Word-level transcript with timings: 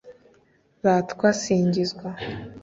ratwa 0.83 1.29
singizwa 1.41 2.09